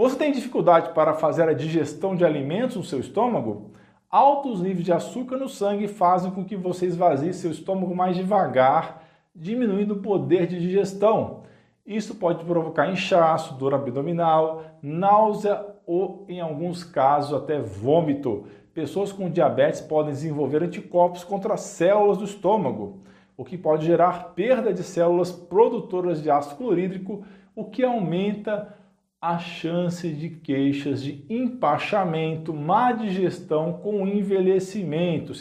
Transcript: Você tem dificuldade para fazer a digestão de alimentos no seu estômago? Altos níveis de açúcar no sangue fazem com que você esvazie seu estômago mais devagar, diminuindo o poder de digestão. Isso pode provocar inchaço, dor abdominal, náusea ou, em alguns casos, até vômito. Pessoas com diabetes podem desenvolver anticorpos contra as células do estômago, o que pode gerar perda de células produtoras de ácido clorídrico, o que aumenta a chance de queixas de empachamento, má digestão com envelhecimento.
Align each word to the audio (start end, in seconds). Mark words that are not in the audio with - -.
Você 0.00 0.16
tem 0.16 0.32
dificuldade 0.32 0.94
para 0.94 1.12
fazer 1.12 1.46
a 1.46 1.52
digestão 1.52 2.16
de 2.16 2.24
alimentos 2.24 2.74
no 2.74 2.82
seu 2.82 2.98
estômago? 2.98 3.70
Altos 4.10 4.62
níveis 4.62 4.82
de 4.82 4.94
açúcar 4.94 5.36
no 5.36 5.46
sangue 5.46 5.86
fazem 5.86 6.30
com 6.30 6.42
que 6.42 6.56
você 6.56 6.86
esvazie 6.86 7.34
seu 7.34 7.50
estômago 7.50 7.94
mais 7.94 8.16
devagar, 8.16 9.04
diminuindo 9.36 9.92
o 9.92 10.00
poder 10.00 10.46
de 10.46 10.58
digestão. 10.58 11.42
Isso 11.84 12.14
pode 12.14 12.42
provocar 12.46 12.90
inchaço, 12.90 13.58
dor 13.58 13.74
abdominal, 13.74 14.62
náusea 14.82 15.66
ou, 15.86 16.24
em 16.30 16.40
alguns 16.40 16.82
casos, 16.82 17.34
até 17.34 17.60
vômito. 17.60 18.46
Pessoas 18.72 19.12
com 19.12 19.28
diabetes 19.28 19.82
podem 19.82 20.14
desenvolver 20.14 20.62
anticorpos 20.62 21.24
contra 21.24 21.52
as 21.52 21.60
células 21.60 22.16
do 22.16 22.24
estômago, 22.24 23.02
o 23.36 23.44
que 23.44 23.58
pode 23.58 23.84
gerar 23.84 24.32
perda 24.34 24.72
de 24.72 24.82
células 24.82 25.30
produtoras 25.30 26.22
de 26.22 26.30
ácido 26.30 26.56
clorídrico, 26.56 27.22
o 27.54 27.66
que 27.66 27.84
aumenta 27.84 28.79
a 29.22 29.38
chance 29.38 30.08
de 30.08 30.30
queixas 30.30 31.02
de 31.02 31.22
empachamento, 31.28 32.54
má 32.54 32.90
digestão 32.90 33.74
com 33.74 34.06
envelhecimento. 34.06 35.34